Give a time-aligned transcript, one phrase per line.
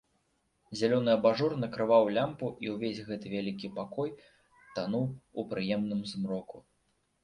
[0.79, 4.09] Зялёны абажур накрываў лямпу, і ўвесь гэты вялікі пакой
[4.75, 5.05] тануў
[5.39, 6.69] у прыемным змроку.